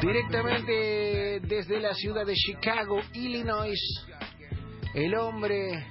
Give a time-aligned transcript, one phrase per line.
[0.00, 3.78] Directamente desde la ciudad de Chicago, Illinois,
[4.94, 5.86] el hombre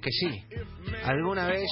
[0.00, 0.42] que sí,
[1.04, 1.68] alguna vez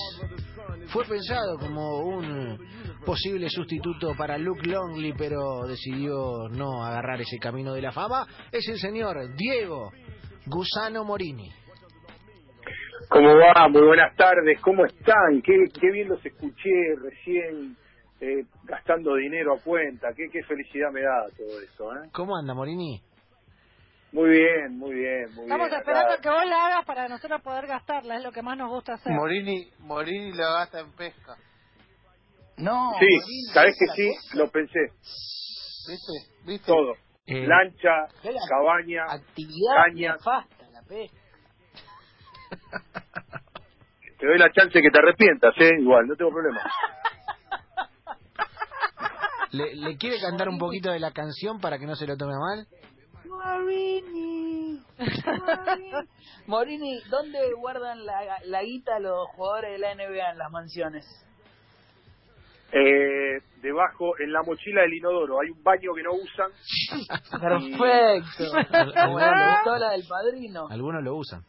[0.88, 2.58] fue pensado como un
[3.04, 8.68] posible sustituto para Luke Longley, pero decidió no agarrar ese camino de la fama, es
[8.68, 9.90] el señor Diego
[10.46, 11.50] Gusano Morini.
[13.08, 13.68] ¿Cómo va?
[13.68, 15.42] Muy buenas tardes, ¿cómo están?
[15.42, 17.76] Qué, bien los escuché recién
[18.20, 21.92] eh, gastando dinero a cuenta, qué, qué felicidad me da todo eso.
[21.94, 22.10] ¿eh?
[22.12, 23.02] ¿Cómo anda Morini?
[24.12, 25.80] Muy bien, muy bien, muy Estamos bien.
[25.80, 28.68] esperando Acá- que vos la hagas para nosotros poder gastarla, es lo que más nos
[28.70, 29.12] gusta hacer.
[29.12, 31.36] Morini, Morini la gasta en pesca.
[32.56, 34.36] No, Sí, Morini, sabés que sí, pesca.
[34.36, 34.80] lo pensé,
[35.88, 36.12] ¿Viste?
[36.44, 36.66] ¿Viste?
[36.66, 36.94] todo.
[37.26, 37.90] Eh, Lancha,
[38.24, 40.12] la- cabaña, Actividad caña.
[40.14, 41.16] nefasta, la pesca.
[44.18, 45.70] te doy la chance que te arrepientas, ¿eh?
[45.78, 46.60] Igual, no tengo problema.
[49.52, 52.34] ¿Le, le quiere cantar un poquito de la canción para que no se lo tome
[52.34, 52.66] a mal?
[53.24, 54.80] Morini.
[56.46, 61.06] Morini, ¿dónde guardan la, la guita los jugadores de la NBA en las mansiones?
[62.72, 66.50] Eh, debajo, en la mochila del inodoro, hay un baño que no usan.
[67.40, 68.44] Perfecto.
[68.94, 70.68] Como la pistola del padrino.
[70.68, 71.42] Algunos lo usan.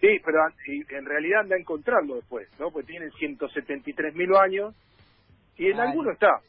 [0.00, 0.38] Sí, pero
[0.98, 2.70] en realidad anda a encontrarlo después, ¿no?
[2.70, 4.74] Pues tienen 173 mil baños
[5.56, 5.88] y en Ay.
[5.88, 6.40] alguno está.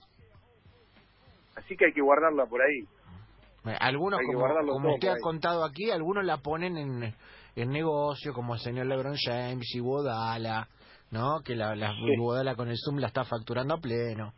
[1.56, 2.82] Así que hay que guardarla por ahí.
[3.66, 7.14] Eh, Algunos, Hay como, usted ha contado aquí, algunos la ponen en,
[7.56, 10.68] en negocio, como el señor LeBron James y Bodala,
[11.12, 11.42] ¿no?
[11.46, 12.18] Que la, la Sí.
[12.18, 14.34] Bodala con el Zoom la está facturando a pleno.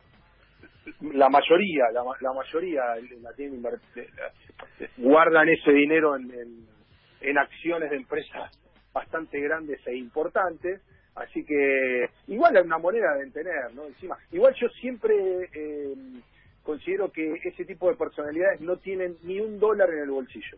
[1.02, 2.82] La mayoría, la, la mayoría
[3.22, 3.64] la tienen
[4.98, 6.68] guardan ese dinero en, en,
[7.22, 8.52] en acciones de empresas
[8.94, 10.82] bastante grandes e importantes.
[11.16, 13.86] Así que igual es una moneda de tener, ¿no?
[13.86, 15.16] Encima, igual yo siempre
[15.54, 15.96] eh,
[16.66, 20.58] considero que ese tipo de personalidades no tienen ni un dólar en el bolsillo.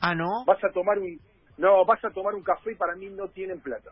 [0.00, 0.44] Ah, ¿no?
[0.46, 1.18] vas a tomar un
[1.58, 3.90] no vas a tomar un café y para mí no tienen plata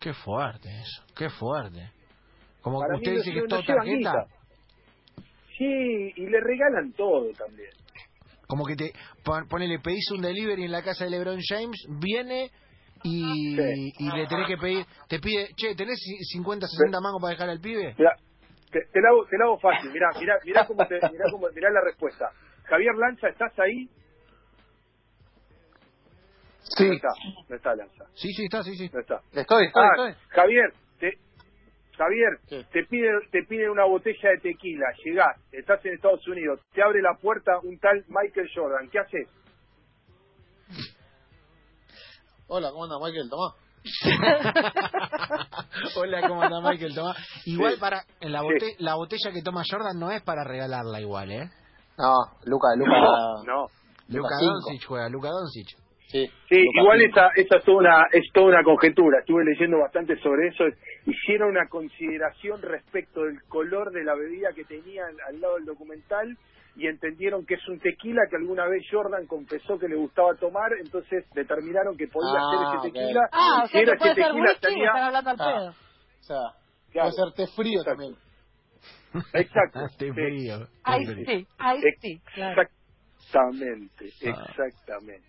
[0.00, 1.90] Qué fuerte eso, qué fuerte.
[2.60, 4.26] Como para usted dice que es todo tarjeta,
[5.56, 7.70] sí y le regalan todo también
[8.46, 8.92] como que te
[9.24, 12.50] pon- ponele, pedís un delivery en la casa de LeBron James, viene
[13.02, 13.92] y, Sí.
[13.98, 17.48] y le tenés que pedir, te pide, che, ¿tenés ci- 50, 60 mangos para dejar
[17.50, 17.94] al pibe?
[17.98, 18.14] Mirá,
[18.70, 21.48] te, te la hago, te la hago fácil mirá mirá mirá cómo te, mirá cómo
[21.54, 22.30] mirá la respuesta
[22.64, 23.88] Javier Lanza estás ahí
[26.76, 27.08] Sí, no está
[27.48, 28.90] no está Lanza Sí, sí, está, sí, sí.
[28.92, 30.22] no está estoy, estoy, Ah, estoy.
[30.28, 31.12] Javier te
[31.96, 32.66] Javier, Sí.
[32.72, 37.00] te piden te piden una botella de tequila, llegás, estás en Estados Unidos, te abre
[37.00, 39.28] la puerta un tal Michael Jordan, ¿qué haces?
[42.48, 43.28] Hola, ¿cómo anda Michael?
[43.30, 43.54] Tomá.
[45.96, 46.94] Hola, ¿cómo anda Michael?
[46.94, 47.14] Tomá.
[47.44, 47.80] Igual Sí.
[47.80, 48.46] para en la, Sí.
[48.46, 51.50] bote- la botella que toma Jordan no es para regalarla igual, ¿eh?
[51.98, 52.12] No,
[52.44, 52.90] Luca, Luca.
[53.46, 53.66] No.
[54.08, 54.52] Luca cinco.
[54.52, 55.68] Doncic juega, Luca Doncic.
[56.08, 57.20] Sí, Sí, Luca igual cinco.
[57.20, 59.18] esa, esa es, toda una, es toda una conjetura.
[59.20, 60.64] Estuve leyendo bastante sobre eso.
[61.06, 66.36] Hicieron una consideración respecto del color de la bebida que tenían al lado del documental
[66.76, 70.72] y entendieron que es un tequila que alguna vez Jordan confesó que le gustaba tomar,
[70.80, 72.74] entonces determinaron que podía Ah, ser ok.
[72.84, 73.20] ese tequila.
[73.32, 74.86] Ah, y o sea era que puede ese ser tequila whisky tenía...
[74.88, 75.46] están hablando al Ah.
[75.54, 75.68] pedo.
[75.70, 76.40] O sea,
[76.92, 77.10] Claro.
[77.10, 77.90] puede ser té frío Exacto.
[77.90, 78.16] también.
[79.34, 79.78] Exacto.
[79.98, 80.12] Te sí.
[80.12, 80.68] frío.
[80.84, 82.62] Ahí sí, ahí sí, claro.
[82.62, 84.46] Exactamente, Ah.
[84.50, 85.26] exactamente.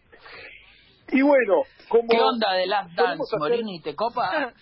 [1.13, 2.09] Y bueno, como...
[2.09, 3.81] ¿Qué onda de Last Dance, hacer- Morini?
[3.81, 4.53] ¿Te copa?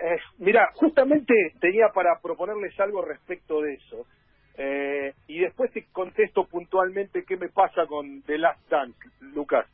[0.00, 4.06] Eh, mira, justamente tenía para proponerles algo respecto de eso.
[4.60, 9.66] Eh, y después te contesto puntualmente qué me pasa con The Last Dance, Lucas.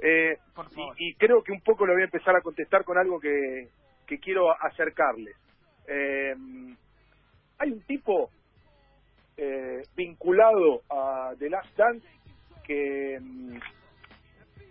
[0.00, 0.96] Eh, Por favor.
[0.98, 3.68] y, y creo que un poco lo voy a empezar a contestar con algo que,
[4.06, 5.36] que quiero acercarles.
[5.86, 6.34] Eh,
[7.58, 8.30] hay un tipo
[9.36, 12.06] eh, vinculado a The Last Dance
[12.64, 13.58] que mm,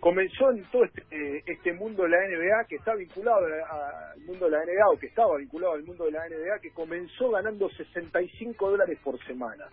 [0.02, 4.20] comenzó en todo este, eh, este mundo de la NBA, que está vinculado a- al
[4.22, 7.30] mundo de la NBA, o que estaba vinculado al mundo de la NBA, que comenzó
[7.30, 9.66] ganando 65 dólares por semana.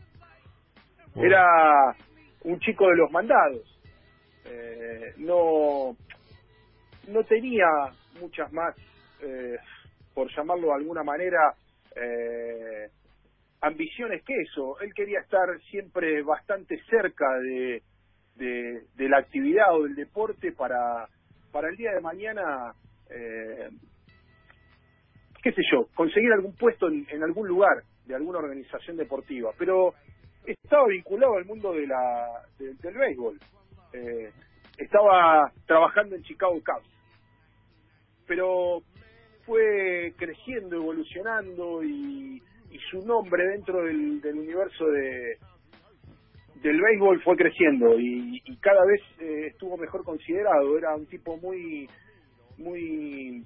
[1.15, 1.25] Wow.
[1.25, 1.95] Era
[2.43, 3.81] un chico de los mandados.
[4.45, 5.97] Eh, no,
[7.07, 7.65] no tenía
[8.21, 8.75] muchas más,
[9.23, 9.57] eh,
[10.13, 11.55] por llamarlo de alguna manera,
[11.95, 12.87] eh,
[13.61, 14.79] ambiciones que eso.
[14.81, 17.81] Él quería estar siempre bastante cerca de,
[18.39, 21.07] de, la actividad o del deporte para,
[21.51, 22.73] para el día de mañana,
[23.09, 23.69] eh,
[25.43, 29.51] qué sé yo, conseguir algún puesto en, algún lugar de alguna organización deportiva.
[29.57, 29.93] Pero
[30.45, 32.27] estaba vinculado al mundo de la,
[32.57, 33.39] de- del béisbol.
[33.93, 34.31] Eh,
[34.77, 36.87] estaba trabajando en Chicago Cubs.
[38.27, 38.81] Pero
[39.45, 45.37] fue creciendo, evolucionando y, y su nombre dentro del universo de
[46.61, 50.77] del béisbol fue creciendo y, y cada vez eh, estuvo mejor considerado.
[50.77, 51.89] Era un tipo muy
[52.57, 53.45] muy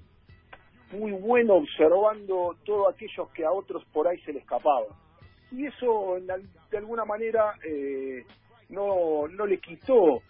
[0.92, 4.86] muy bueno observando todo aquellos que a otros por ahí se le escapaba.
[5.50, 6.18] Y eso
[6.70, 8.24] de alguna manera eh,
[8.68, 10.22] no, no le quitó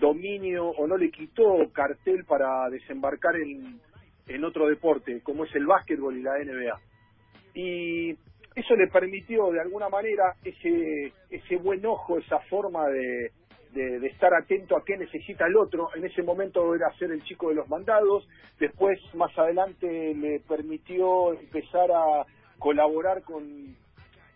[0.00, 3.80] dominio o no le quitó cartel para desembarcar en,
[4.26, 6.80] en otro deporte, como es el básquetbol y la NBA.
[7.54, 8.14] Y
[8.54, 13.32] eso le permitió de alguna manera ese, ese buen ojo, esa forma de,
[13.72, 15.88] de, estar atento a qué necesita el otro.
[15.94, 18.26] En ese momento era ser el chico de los mandados,
[18.58, 22.24] después más adelante le permitió empezar a
[22.58, 23.76] colaborar con,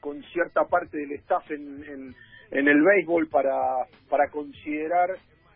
[0.00, 2.14] con cierta parte del staff en, en,
[2.50, 5.10] en el béisbol para, para considerar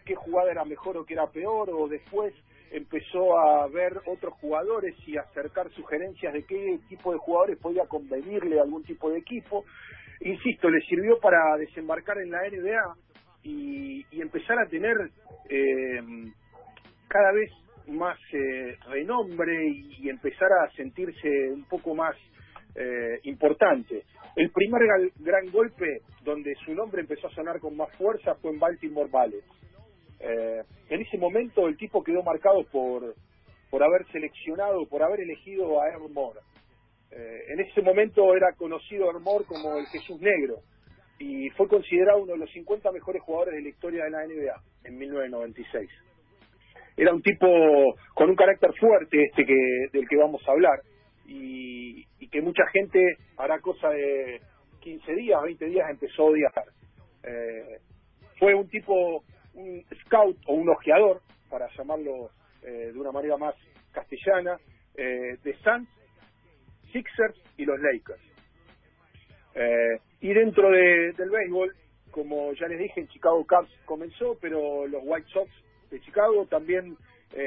[0.05, 2.33] qué jugada era mejor o qué era peor, o después
[2.73, 8.59] empezó a ver otros jugadores y acercar sugerencias de qué tipo de jugadores podía convenirle
[8.59, 9.65] a algún tipo de equipo.
[10.21, 12.97] Insisto, le sirvió para desembarcar en la NBA
[13.45, 14.97] y, empezar a tener
[15.49, 16.01] eh,
[17.09, 17.51] cada vez
[17.89, 22.17] más eh, renombre y, empezar a sentirse un poco más
[22.75, 24.05] eh, importante.
[24.37, 24.83] El primer
[25.19, 29.45] gran golpe donde su nombre empezó a sonar con más fuerza fue en Baltimore Ballet.
[30.23, 33.15] Eh, en ese momento el tipo quedó marcado por,
[33.71, 36.41] por haber seleccionado, por haber elegido a Moore.
[37.11, 40.61] Eh, en ese momento era conocido Moore como el Jesús Negro
[41.19, 44.63] y fue considerado uno de los 50 mejores jugadores de la historia de la NBA
[44.85, 45.91] en 1996.
[46.97, 47.47] Era un tipo
[48.15, 50.81] con un carácter fuerte este que del que vamos a hablar
[51.27, 54.41] y, y que mucha gente hará cosa de
[54.83, 56.53] 15 días, 20 días empezó a odiar.
[57.23, 57.79] Eh,
[58.39, 59.23] fue un tipo,
[60.13, 62.31] scout o un ojeador, para llamarlo
[62.63, 63.55] eh, de una manera más
[63.93, 64.59] castellana,
[64.95, 65.89] eh, de Suns,
[66.93, 68.21] Sixers y los Lakers.
[69.55, 71.75] Eh, y dentro de- del béisbol,
[72.11, 75.51] como ya les dije, en Chicago Cubs comenzó, pero los White Sox
[75.91, 76.97] de Chicago también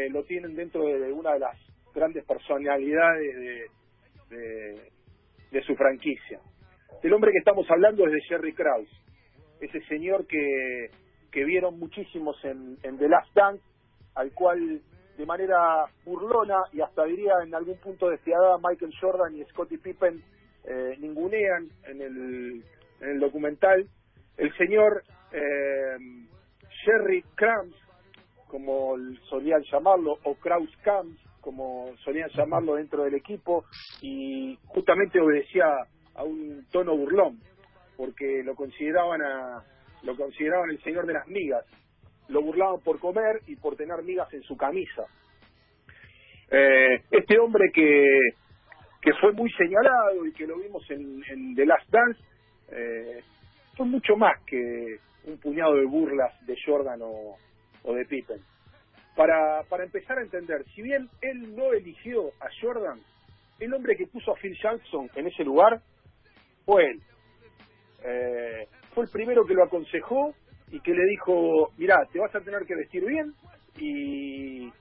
[0.09, 1.55] lo tienen dentro de una de las
[1.93, 4.81] grandes personalidades de, de,
[5.51, 6.39] de su franquicia.
[7.03, 8.89] El hombre que estamos hablando es de Jerry Krause,
[9.61, 10.89] ese señor que,
[11.35, 13.61] que vieron muchísimos en, The Last Dance,
[14.15, 14.81] al cual
[15.17, 20.23] de manera burlona y hasta diría en algún punto despiadada Michael Jordan y Scottie Pippen
[20.63, 22.63] eh, ningunean en el,
[23.01, 23.85] en el documental.
[24.37, 25.03] El señor
[25.33, 25.97] eh,
[26.85, 27.25] Jerry
[28.47, 28.95] como
[29.29, 33.65] solían llamarlo, o Kraus Krams, como solían llamarlo dentro del equipo,
[34.01, 35.65] y justamente obedecía
[36.13, 37.41] a un tono burlón,
[37.97, 39.65] porque lo consideraban a,
[40.05, 41.65] lo consideraban el señor de las migas,
[42.29, 45.05] lo burlaban por comer y por tener migas en su camisa.
[46.49, 48.19] Eh, este hombre que,
[49.01, 52.19] que fue muy señalado y que lo vimos en, The Last Dance,
[52.71, 53.23] eh,
[53.75, 57.35] fue mucho más que un puñado de burlas de Jordan o,
[57.83, 58.39] o de Pippen.
[59.15, 62.99] Para, para empezar a entender, si bien él no eligió a Jordan,
[63.59, 65.81] el hombre que puso a Phil Jackson en ese lugar
[66.65, 67.01] fue él.
[68.03, 70.33] Eh, fue el primero que lo aconsejó
[70.71, 73.33] y que le dijo, mirá, te vas a tener que vestir bien
[73.77, 74.71] y,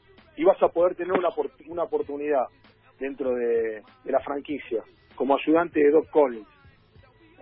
[0.45, 1.31] vas a poder tener una,
[1.67, 2.45] una oportunidad
[3.01, 4.83] dentro de, la franquicia
[5.17, 6.47] como ayudante de Doc Collins.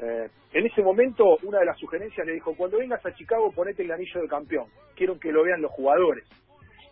[0.01, 3.83] Eh, en ese momento, una de las sugerencias le dijo, cuando vengas a Chicago, ponete
[3.83, 4.67] el anillo de campeón.
[4.95, 6.25] Quiero que lo vean los jugadores.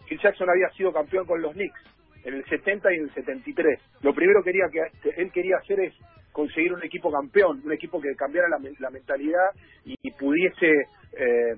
[0.08, 1.80] Phil Jackson había sido campeón con los Knicks
[2.24, 3.80] en el 70 y en el 73.
[4.02, 5.94] Lo primero que él quería hacer es
[6.32, 9.50] conseguir un equipo campeón, un equipo que cambiara la, men- la mentalidad
[9.84, 10.70] y, pudiese
[11.12, 11.54] eh,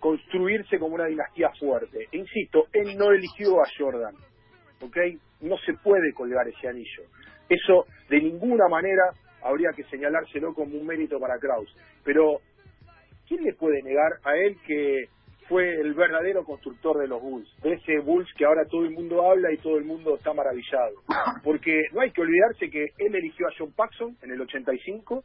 [0.00, 2.08] construirse como una dinastía fuerte.
[2.12, 4.14] Insisto, él no eligió a Jordan,
[4.80, 4.96] ¿ok?
[5.40, 7.04] No se puede colgar ese anillo.
[7.48, 9.02] Eso de ninguna manera
[9.42, 11.74] habría que señalárselo como un mérito para Kraus.
[12.04, 12.40] Pero,
[13.28, 15.08] ¿quién le puede negar a él que
[15.48, 17.48] fue el verdadero constructor de los Bulls?
[17.62, 20.94] De ese Bulls que ahora todo el mundo habla y todo el mundo está maravillado.
[21.42, 25.24] Porque no hay que olvidarse que él eligió a John Paxson en el 85,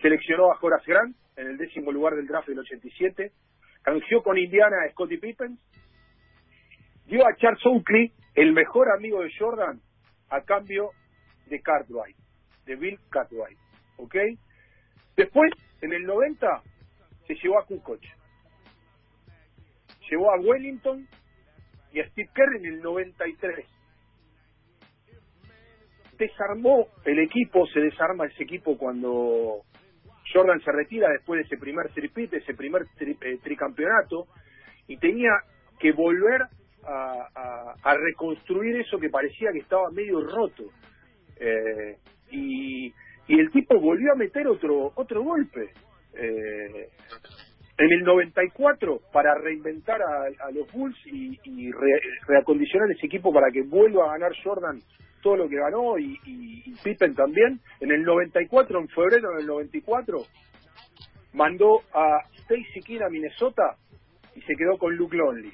[0.00, 3.32] seleccionó a Horace Grant en el décimo lugar del draft del 87,
[3.82, 5.58] canjeó con Indiana a Scottie Pippen,
[7.06, 9.80] dio a Charles Oakley, el mejor amigo de Jordan,
[10.30, 10.90] a cambio
[11.46, 12.16] de Cartwright,
[12.66, 13.58] de Bill Cartwright,
[13.96, 14.16] ¿ok?
[15.16, 16.62] Después, en el 90,
[17.26, 18.00] se llevó a Kukoc,
[20.12, 21.06] llevó a Wellington
[21.92, 23.66] y a Steve Kerr en el 93.
[26.18, 29.62] Desarmó el equipo, se desarma ese equipo cuando
[30.32, 34.26] Jordan se retira después de ese primer tripit, ese primer tri- eh, tricampeonato,
[34.86, 35.30] y tenía
[35.80, 36.42] que volver
[36.84, 40.64] a, a- a reconstruir eso que parecía que estaba medio roto.
[41.40, 41.96] Eh,
[42.30, 42.86] y,
[43.26, 45.70] y el tipo volvió a meter otro otro golpe.
[46.14, 46.88] Eh,
[47.84, 53.50] en el 94 para reinventar a, los Bulls y, y re- reacondicionar ese equipo para
[53.50, 54.80] que vuelva a ganar Jordan
[55.22, 56.18] todo lo que ganó y,
[56.82, 57.60] Pippen también.
[57.80, 60.18] En el 94, en febrero del 94,
[61.32, 63.76] mandó a Stacy King a Minnesota
[64.34, 65.52] y se quedó con Luke Longley.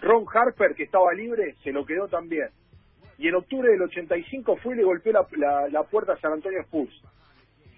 [0.00, 2.48] Ron Harper, que estaba libre, se lo quedó también.
[3.18, 6.32] Y en octubre del 85 fue y le golpeó la, la- la puerta a San
[6.32, 6.94] Antonio Spurs.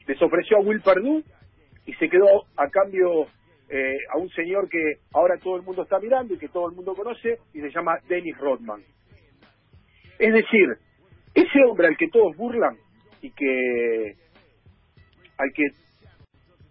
[0.06, 1.24] Les ofreció a Will Perdue
[1.86, 3.26] y se quedó a cambio
[3.68, 6.74] eh, a un señor que ahora todo el mundo está mirando y que todo el
[6.74, 8.82] mundo conoce y se llama Dennis Rodman.
[10.18, 10.68] Es decir,
[11.34, 12.76] ese hombre al que todos burlan
[13.22, 14.14] y que
[15.38, 15.68] al que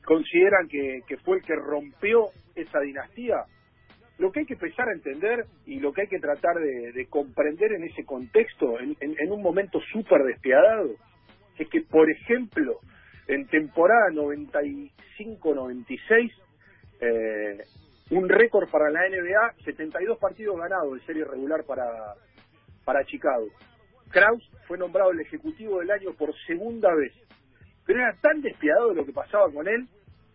[0.06, 2.25] consideran que, fue el que rompió
[2.56, 3.38] esa dinastía,
[4.18, 7.06] lo que hay que empezar a entender y lo que hay que tratar de, de
[7.08, 10.89] comprender en ese contexto, en, en- en un momento súper despiadado,
[11.58, 12.80] es que, por ejemplo,
[13.29, 16.33] en temporada 95-96,
[17.00, 17.63] eh,
[18.09, 22.15] un récord para la NBA, 72 partidos ganados de serie regular para,
[22.83, 23.45] para Chicago.
[24.09, 27.13] Kraus fue nombrado el ejecutivo del año por segunda vez.
[27.86, 29.88] Pero era tan despiadado lo que pasaba con él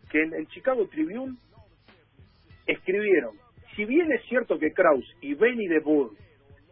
[0.08, 1.36] que en el Chicago Tribune
[2.66, 3.36] escribieron,
[3.74, 6.12] si bien es cierto que Kraus y Benny de Boer,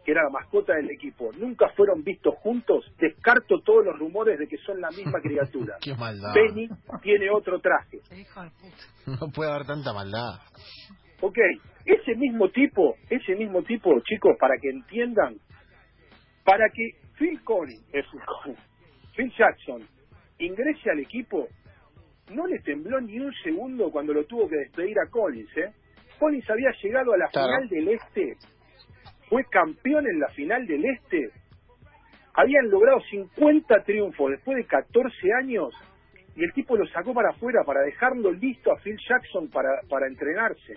[0.03, 4.47] que era la mascota del equipo, nunca fueron vistos juntos, descarto todos los rumores de
[4.47, 5.77] que son la misma criatura.
[5.81, 6.33] Qué maldad.
[6.33, 6.67] Benny
[7.01, 7.97] tiene otro traje.
[8.19, 9.19] Hijo de puta.
[9.25, 10.39] No puede haber tanta maldad.
[11.21, 11.37] Ok,
[11.85, 15.35] ese mismo tipo, ese mismo tipo, chicos, para que entiendan,
[16.43, 18.59] para que Phil Collins, eh, Phil Collins,
[19.15, 19.81] Phil Jackson
[20.39, 21.47] ingrese al equipo,
[22.31, 25.71] no le tembló ni un segundo cuando lo tuvo que despedir a Collins, ¿eh?
[26.19, 27.47] Collins había llegado a la Claro.
[27.47, 28.35] final del Este,
[29.33, 31.31] fue campeón en la final del Este,
[32.35, 35.73] habían logrado 50 triunfos después de 14 años
[36.35, 40.05] y el tipo lo sacó para afuera para dejarlo listo a Phil Jackson para, para
[40.05, 40.75] entrenarse.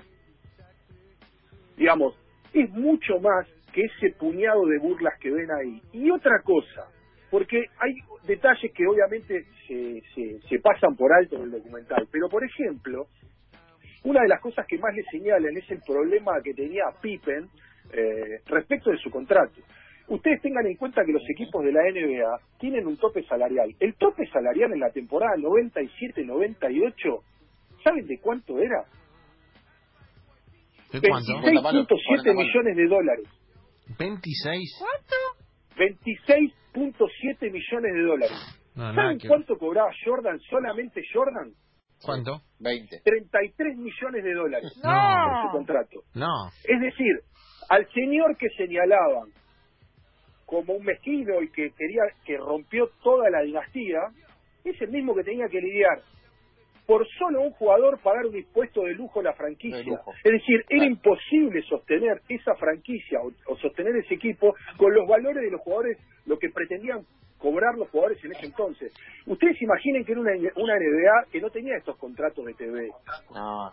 [1.76, 2.18] Digamos,
[2.54, 5.82] es mucho más que ese puñado de burlas que ven ahí.
[5.92, 6.88] Y otra cosa,
[7.30, 7.92] porque hay
[8.26, 13.06] detalles que obviamente se, se, pasan por alto en el documental, pero por ejemplo,
[14.04, 17.50] una de las cosas que más le señalan es el problema que tenía Pippen
[17.92, 19.60] eh, respecto de su contrato.
[20.08, 23.74] Ustedes tengan en cuenta que los equipos de la NBA tienen un tope salarial.
[23.80, 27.22] El tope salarial en la temporada 97-98,
[27.82, 28.84] ¿saben de cuánto era?
[30.92, 31.32] ¿De cuánto?
[31.42, 33.26] 26.7 millones de dólares.
[33.98, 34.78] 26.
[35.76, 38.58] 26.7 millones de dólares.
[38.76, 41.52] No, ¿Saben que- cuánto cobraba Jordan, solamente Jordan?
[42.02, 42.42] ¿Cuánto?
[42.60, 43.00] 20.
[43.04, 44.90] 33 millones de dólares No.
[44.92, 46.00] por su contrato.
[46.14, 46.48] No.
[46.62, 47.20] Es decir,
[47.68, 49.30] al señor que señalaban
[50.44, 54.00] como un mezquino y que quería que rompió toda la dinastía,
[54.64, 56.00] es el mismo que tenía que lidiar
[56.86, 59.82] por solo un jugador pagar un impuesto de lujo a la franquicia.
[59.82, 60.12] Lujo.
[60.22, 65.42] Es decir, era imposible sostener esa franquicia o, o sostener ese equipo con los valores
[65.42, 67.04] de los jugadores, lo que pretendían
[67.38, 68.92] cobrar los jugadores en ese entonces.
[69.26, 72.88] Ustedes imaginen que era una, una NBA que no tenía estos contratos de TV.
[73.34, 73.72] No.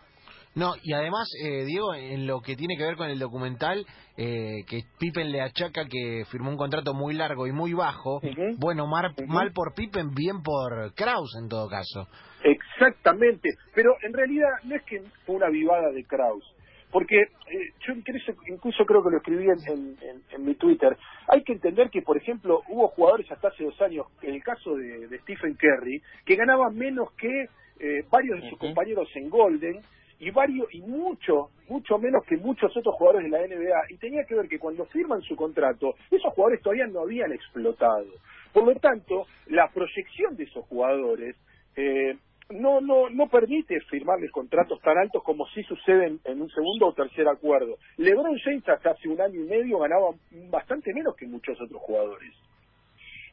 [0.56, 3.86] No, y además, eh, Diego, en lo que tiene que ver con el documental,
[4.18, 8.22] eh, que Pippen le achaca que firmó un contrato muy largo y muy bajo,
[8.60, 12.08] bueno, mar- mal por Pippen, bien por Kraus en todo caso.
[12.44, 16.44] Exactamente, pero en realidad no es que fue una vivada de Kraus,
[16.92, 20.96] porque eh, yo incluso, incluso creo que lo escribí en, en- en- en mi Twitter.
[21.30, 24.76] Hay que entender que, por ejemplo, hubo jugadores hasta hace dos años, en el caso
[24.76, 27.46] de, de Stephen Curry, que ganaban menos que
[27.80, 29.82] eh, varios de sus compañeros en Golden
[30.24, 34.24] y varios y mucho mucho menos que muchos otros jugadores de la NBA y tenía
[34.24, 38.08] que ver que cuando firman su contrato esos jugadores todavía no habían explotado
[38.53, 41.36] por lo tanto la proyección de esos jugadores
[41.75, 42.15] eh,
[42.51, 46.94] no no no permite firmarles contratos tan altos como sí suceden en un segundo o
[46.94, 50.12] tercer acuerdo LeBron James hasta hace un año y medio ganaba
[50.50, 52.34] bastante menos que muchos otros jugadores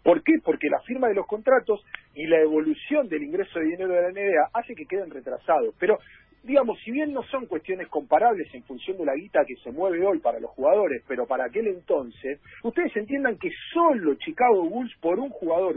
[0.02, 0.32] ¿Por qué?
[0.42, 4.10] Porque la firma de los contratos y la evolución del ingreso de dinero de la
[4.10, 5.74] NBA hace que queden retrasados.
[5.78, 5.98] Pero,
[6.42, 10.04] digamos, si bien no son cuestiones comparables en función de la guita que se mueve
[10.04, 15.18] hoy para los jugadores, pero para aquel entonces, ustedes entiendan que solo Chicago Bulls por
[15.18, 15.76] un jugador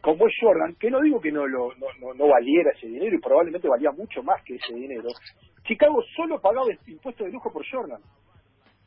[0.00, 3.16] como es Jordan, que no digo que no, lo, no, no, no valiera ese dinero
[3.16, 5.08] y probablemente valía mucho más que ese dinero,
[5.64, 8.00] Chicago solo pagaba impuestos de lujo por Jordan.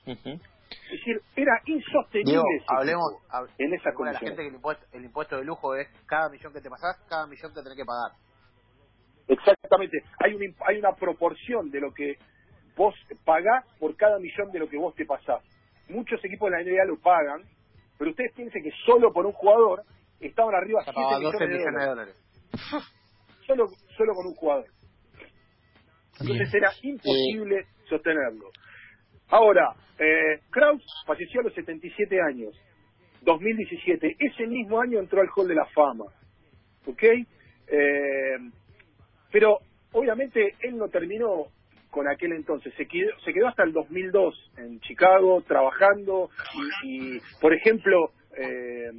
[0.06, 3.14] Es decir, era insostenible hablemos,
[3.58, 4.20] en esa a la condición.
[4.20, 7.28] gente que el impuesto, el impuesto de lujo es cada millón que te pasás, cada
[7.28, 8.12] millón que tenés que pagar.
[9.28, 10.04] Exactamente.
[10.20, 12.18] Hay, un, hay una proporción de lo que
[12.76, 15.44] vos pagás por cada millón de lo que vos te pasás.
[15.90, 17.44] Muchos equipos de la NBA lo pagan,
[17.98, 19.84] pero ustedes piensen que solo por un jugador
[20.20, 22.16] estaban arriba Se 7 pagaba millones 12 de millones de dólares.
[23.46, 24.66] Solo, solo con un jugador.
[26.20, 26.64] Entonces Bien.
[26.64, 28.50] era imposible sostenerlo.
[29.30, 32.56] Ahora, eh, Kraus falleció a los 77 años,
[33.22, 34.16] 2017.
[34.20, 36.06] Ese mismo año entró al Hall de la Fama.
[36.86, 37.04] ¿Ok?
[37.04, 38.38] Eh,
[39.32, 39.60] pero
[39.92, 41.48] obviamente él no terminó
[41.90, 42.74] con aquel entonces.
[42.76, 46.30] Se quedó, se quedó hasta el 2002 en Chicago trabajando
[46.84, 48.92] y, y, por ejemplo, eh,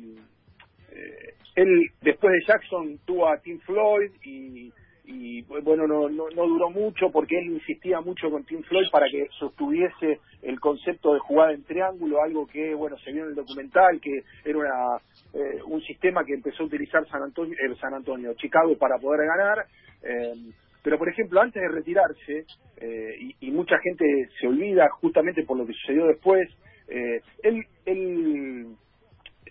[0.91, 4.73] eh, él después de Jackson tuvo a Tim Floyd y,
[5.05, 9.07] y, bueno, no, no, no duró mucho porque él insistía mucho con Tim Floyd para
[9.11, 13.35] que sostuviese el concepto de jugada en triángulo, algo que, bueno, se vio en el
[13.35, 14.97] documental, que era una,
[15.35, 19.27] eh, un sistema que empezó a utilizar San Antonio, eh, San Antonio, Chicago para poder
[19.27, 19.67] ganar.
[20.03, 20.35] Eh,
[20.83, 22.45] pero, por ejemplo, antes de retirarse,
[22.79, 24.05] eh, y, mucha gente
[24.41, 26.49] se olvida justamente por lo que sucedió después,
[26.89, 28.67] eh, él, él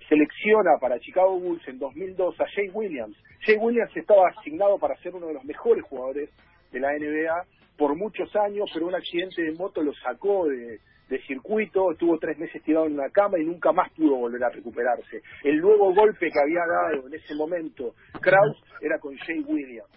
[0.10, 3.16] selecciona para Chicago Bulls en 2002 a Jay Williams.
[3.46, 6.30] Jay Williams estaba asignado para ser uno de los mejores jugadores
[6.72, 7.46] de la NBA
[7.78, 10.80] por muchos años, pero un accidente de moto lo sacó de,
[11.12, 14.50] de circuito, estuvo tres meses tirado en una cama y nunca más pudo volver a
[14.50, 15.22] recuperarse.
[15.44, 19.90] El nuevo golpe que había dado en ese momento Kraus era con Jay Williams.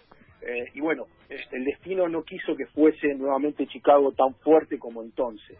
[0.45, 5.01] Eh, y bueno, eh, el destino no quiso que fuese nuevamente Chicago tan fuerte como
[5.01, 5.57] entonces.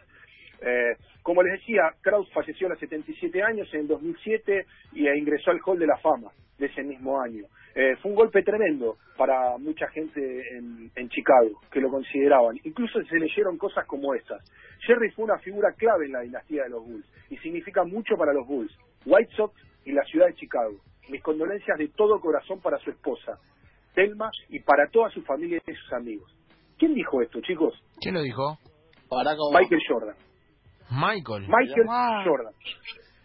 [0.62, 5.18] Eh, como les decía, Kraus falleció a los 77 años en el 2007 y eh,
[5.18, 7.46] ingresó al Hall de la Fama de ese mismo año.
[7.74, 10.22] Eh, fue un golpe tremendo para mucha gente
[10.56, 12.58] en, en Chicago que lo consideraban.
[12.64, 14.42] Incluso se leyeron cosas como estas.
[14.86, 18.34] Jerry fue una figura clave en la dinastía de los Bulls y significa mucho para
[18.34, 18.72] los Bulls,
[19.06, 20.76] White Sox y la ciudad de Chicago.
[21.10, 23.40] Mis condolencias de todo corazón para su esposa,
[23.96, 26.32] Thelma, y para toda su familia y sus amigos.
[26.78, 27.74] ¿Quién dijo esto, chicos?
[28.02, 28.58] ¿Quién lo dijo?
[29.58, 30.16] Michael Jordan.
[30.92, 31.48] Michael.
[31.48, 32.26] Michael.
[32.26, 32.54] Jordan.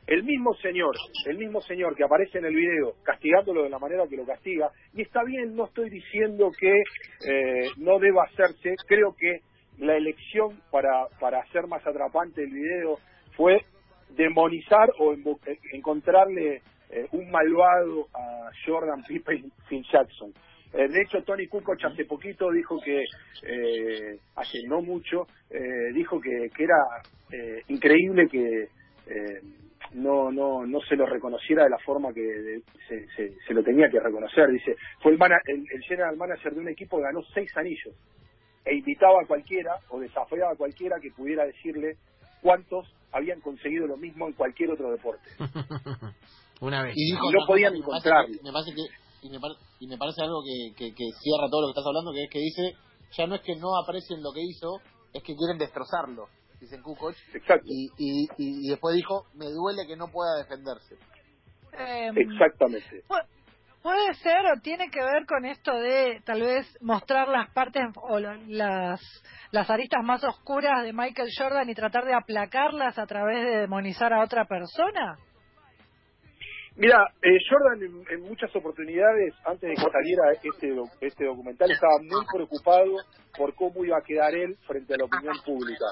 [0.06, 0.96] El mismo señor,
[1.26, 4.70] el mismo señor que aparece en el video castigándolo de la manera que lo castiga,
[4.92, 9.40] y está bien, no estoy diciendo que eh, no deba hacerse, creo que
[9.78, 12.98] la elección para, para hacer más atrapante el video
[13.36, 13.64] fue
[14.16, 20.32] demonizar o eh, encontrarle eh, un malvado a Jordan Pippen Phil Jackson.
[20.72, 23.02] Eh, de hecho, Tony Kukoc hace poquito dijo que,
[23.42, 26.76] eh, hace no mucho, eh, dijo que, que era
[27.32, 28.68] eh, increíble que
[29.06, 29.40] eh,
[29.94, 33.62] no, no, no se lo reconociera de la forma que de- se, se- se lo
[33.64, 34.48] tenía que reconocer.
[34.50, 37.94] Dice, fue el, mana- el, el general manager de un equipo que ganó seis anillos
[38.64, 41.96] e invitaba a cualquiera o desafiaba a cualquiera que pudiera decirle
[42.42, 45.28] cuántos habían conseguido lo mismo en cualquier otro deporte.
[46.60, 46.92] Una vez.
[46.96, 48.26] Y dijo Y no otra podían encontrarlo.
[48.28, 51.48] parece- Me parece que y me, par- y me parece algo que, que, que cierra
[51.50, 52.76] todo lo que estás hablando, que es que dice,
[53.16, 54.78] ya no es que no aprecien lo que hizo,
[55.12, 56.28] es que quieren destrozarlo,
[56.60, 57.14] dicen Kukoc.
[57.34, 60.96] Exacto, Y, y, y, y después dijo, me duele que no pueda defenderse.
[61.72, 63.02] Em, exactamente.
[63.08, 63.26] pu-
[63.82, 68.18] Puede ser o tiene que ver con esto de tal vez mostrar las partes o
[68.18, 69.00] la- las,
[69.52, 74.12] las aristas más oscuras de Michael Jordan y tratar de aplacarlas a través de demonizar
[74.12, 75.16] a otra persona.
[76.76, 80.74] Mira, eh, Jordan en, en muchas oportunidades, antes de que saliera este,
[81.06, 82.96] este documental, estaba muy preocupado
[83.36, 85.84] por cómo iba a quedar él frente a la opinión pública.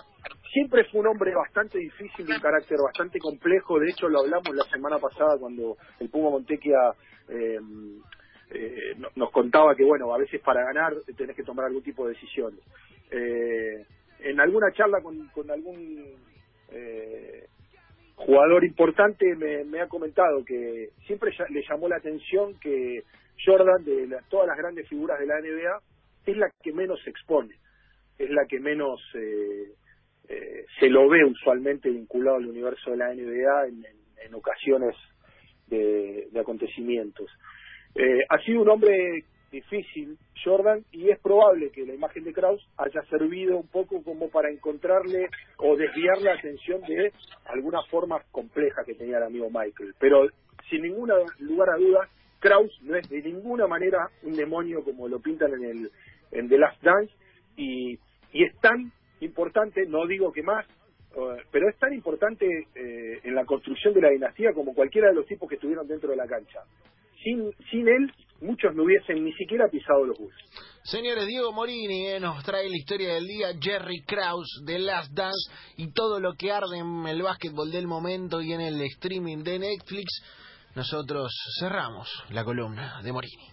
[0.53, 4.55] Siempre fue un hombre bastante difícil, de un carácter bastante complejo, de hecho lo hablamos
[4.55, 6.79] la semana pasada cuando el Puma Montequia
[7.29, 7.59] eh,
[8.51, 12.07] eh, no- nos contaba que, bueno, a veces para ganar tenés que tomar algún tipo
[12.07, 12.61] de decisiones.
[13.11, 13.85] Eh,
[14.21, 16.17] en alguna charla con, con algún...
[18.19, 23.05] jugador importante me, me ha comentado que siempre le llamó la atención que
[23.45, 25.81] Jordan, de la- todas las grandes figuras de la NBA,
[26.27, 27.55] es la que menos se expone,
[28.19, 29.73] es la que menos eh,
[30.29, 34.95] eh, se lo ve usualmente vinculado al universo de la NBA en, en- en ocasiones
[35.69, 37.31] de, de acontecimientos.
[37.95, 42.67] Eh, ha sido un hombre difícil, Jordan, y es probable que la imagen de Kraus
[42.77, 47.13] haya servido un poco como para encontrarle o desviar la atención de
[47.47, 49.95] alguna forma compleja que tenía el amigo Michael.
[49.99, 50.29] Pero
[50.69, 52.09] sin ningún lugar a dudas,
[52.41, 55.91] Kraus no es de ninguna manera un demonio como lo pintan en el
[56.31, 57.13] en The Last Dance
[57.57, 57.99] y,
[58.33, 63.35] y es tan importante, no digo que más, eh, pero es tan importante eh, en
[63.35, 66.27] la construcción de la dinastía como cualquiera de los tipos que estuvieron dentro de la
[66.27, 66.61] cancha.
[67.23, 70.35] Sin, sin él, muchos no hubiesen ni siquiera pisado los Bulls.
[70.85, 75.51] Señores, Diego Morini eh, nos trae la historia del día, Jerry Krause de Last Dance
[75.77, 79.59] y todo lo que arde en el básquetbol del momento y en el streaming de
[79.59, 80.23] Netflix.
[80.75, 83.49] Nosotros cerramos la columna de Morini.